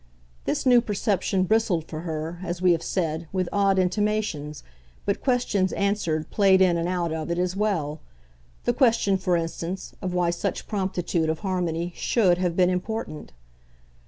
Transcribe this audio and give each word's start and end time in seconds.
This 0.45 0.65
new 0.65 0.81
perception 0.81 1.43
bristled 1.43 1.85
for 1.85 1.99
her, 1.99 2.39
as 2.43 2.59
we 2.59 2.71
have 2.71 2.81
said, 2.81 3.27
with 3.31 3.47
odd 3.53 3.77
intimations, 3.77 4.63
but 5.05 5.21
questions 5.23 5.71
unanswered 5.71 6.31
played 6.31 6.59
in 6.59 6.75
and 6.75 6.87
out 6.89 7.13
of 7.13 7.29
it 7.29 7.37
as 7.37 7.55
well 7.55 8.01
the 8.63 8.73
question, 8.73 9.15
for 9.15 9.35
instance, 9.37 9.93
of 10.01 10.15
why 10.15 10.31
such 10.31 10.67
promptitude 10.67 11.29
of 11.29 11.41
harmony 11.41 11.93
SHOULD 11.95 12.39
have 12.39 12.55
been 12.55 12.71
important. 12.71 13.31